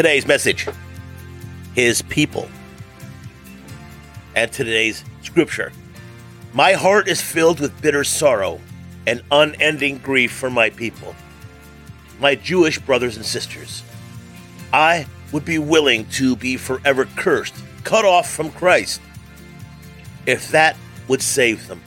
[0.00, 0.66] Today's message
[1.74, 2.48] His people.
[4.34, 5.72] And today's scripture
[6.54, 8.62] My heart is filled with bitter sorrow
[9.06, 11.14] and unending grief for my people,
[12.18, 13.82] my Jewish brothers and sisters.
[14.72, 19.02] I would be willing to be forever cursed, cut off from Christ,
[20.24, 21.82] if that would save them.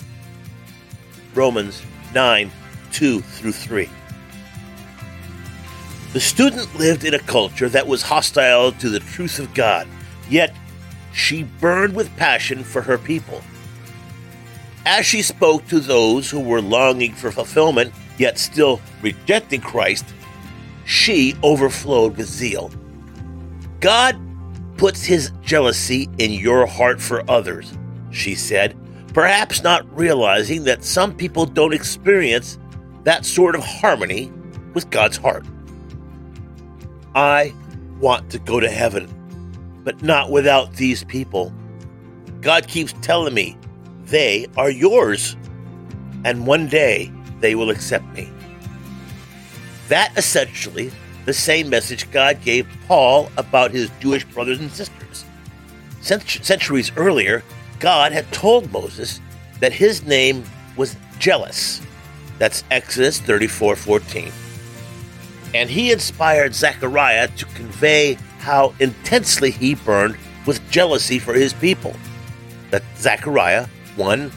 [1.33, 1.81] Romans
[2.13, 2.51] 9
[2.91, 3.89] 2 through 3.
[6.13, 9.87] The student lived in a culture that was hostile to the truth of God,
[10.29, 10.55] yet
[11.11, 13.41] she burned with passion for her people.
[14.85, 20.05] As she spoke to those who were longing for fulfillment, yet still rejecting Christ,
[20.85, 22.69] she overflowed with zeal.
[23.79, 24.15] God
[24.77, 27.75] puts his jealousy in your heart for others,
[28.11, 28.77] she said,
[29.15, 32.59] perhaps not realizing that some people don't experience
[33.03, 34.31] that sort of harmony
[34.75, 35.43] with God's heart.
[37.15, 37.53] I
[37.99, 39.07] want to go to heaven,
[39.83, 41.53] but not without these people.
[42.41, 43.55] God keeps telling me
[44.05, 45.37] they are yours,
[46.25, 48.31] and one day they will accept me.
[49.89, 50.91] That essentially
[51.25, 55.25] the same message God gave Paul about his Jewish brothers and sisters.
[56.01, 57.43] Centuries earlier,
[57.79, 59.21] God had told Moses
[59.59, 60.43] that his name
[60.75, 61.79] was jealous.
[62.39, 64.31] That's Exodus 34 14
[65.53, 71.95] and he inspired Zechariah to convey how intensely he burned with jealousy for his people.
[72.71, 74.31] That Zechariah 1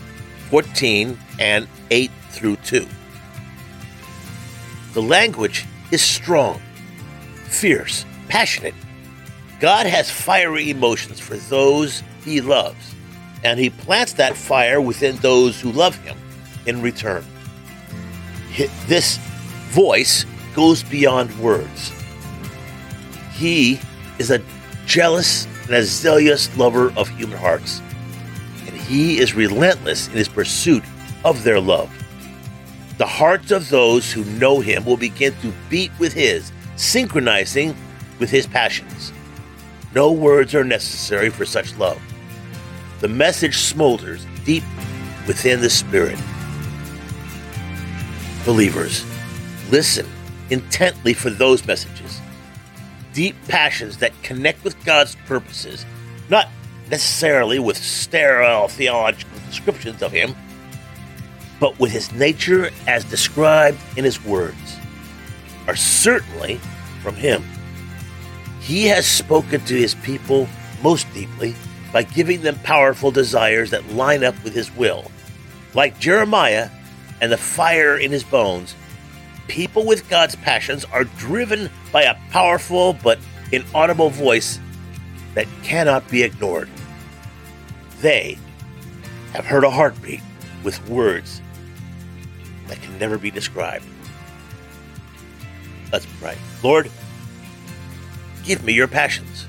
[0.51, 2.87] 14 and 8 through 2.
[4.93, 6.61] The language is strong,
[7.45, 8.75] fierce, passionate.
[9.59, 12.95] God has fiery emotions for those he loves,
[13.43, 16.17] and he plants that fire within those who love him
[16.67, 17.25] in return.
[18.87, 19.19] This
[19.71, 20.25] voice
[20.57, 21.93] goes beyond words.
[23.35, 23.79] He
[24.19, 24.41] is a
[24.87, 27.83] jealous and a zealous lover of human hearts,
[28.67, 30.83] and he is relentless in his pursuit
[31.25, 31.91] of their love.
[32.97, 37.77] The hearts of those who know him will begin to beat with his, synchronizing
[38.19, 39.13] with his passions.
[39.95, 42.01] No words are necessary for such love.
[43.01, 44.65] The message smolders deep
[45.27, 46.19] within the spirit.
[48.47, 49.05] Believers,
[49.71, 50.07] listen
[50.51, 52.21] intently for those messages.
[53.13, 55.85] Deep passions that connect with God's purposes,
[56.29, 56.49] not
[56.91, 60.35] necessarily with sterile theological descriptions of Him,
[61.59, 64.77] but with His nature as described in His words,
[65.67, 66.61] are certainly
[67.03, 67.43] from Him.
[68.61, 70.49] He has spoken to His people
[70.83, 71.55] most deeply
[71.93, 75.11] by giving them powerful desires that line up with His will.
[75.75, 76.71] Like Jeremiah
[77.21, 78.75] and the fire in his bones,
[79.49, 83.19] people with God's passions are driven by a powerful but
[83.53, 84.59] inaudible voice
[85.35, 86.69] that cannot be ignored.
[88.01, 88.39] They
[89.33, 90.21] have heard a heartbeat
[90.65, 91.41] with words
[92.69, 93.85] that can never be described.
[95.93, 96.37] Let's pray.
[96.63, 96.91] Lord,
[98.45, 99.47] give me your passions.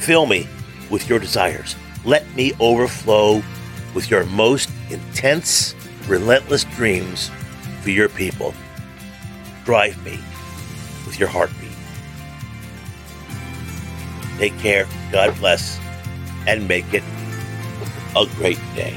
[0.00, 0.46] Fill me
[0.90, 1.74] with your desires.
[2.04, 3.42] Let me overflow
[3.94, 5.74] with your most intense,
[6.06, 7.30] relentless dreams
[7.82, 8.54] for your people
[9.68, 10.18] drive me
[11.04, 11.68] with your heartbeat.
[14.38, 15.78] Take care, God bless,
[16.46, 17.02] and make it
[18.16, 18.96] a great day.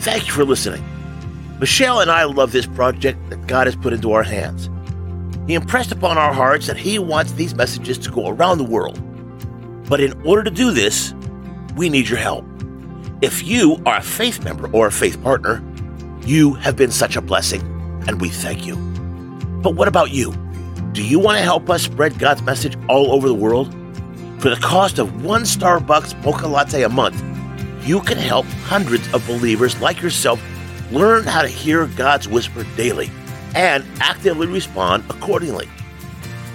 [0.00, 0.84] Thank you for listening.
[1.60, 4.68] Michelle and I love this project that God has put into our hands.
[5.46, 9.00] He impressed upon our hearts that He wants these messages to go around the world.
[9.88, 11.14] But in order to do this,
[11.76, 12.44] we need your help.
[13.22, 15.62] If you are a faith member or a faith partner,
[16.26, 17.62] you have been such a blessing,
[18.08, 18.74] and we thank you.
[19.62, 20.34] But what about you?
[20.92, 23.72] Do you want to help us spread God's message all over the world?
[24.40, 27.22] For the cost of one Starbucks mocha latte a month,
[27.86, 30.42] you can help hundreds of believers like yourself
[30.90, 33.10] learn how to hear God's whisper daily
[33.54, 35.68] and actively respond accordingly.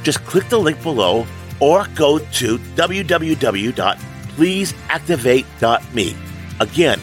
[0.03, 1.25] Just click the link below
[1.61, 3.97] or go to www
[4.37, 6.15] pleaseactivate.me.
[6.59, 6.99] Again,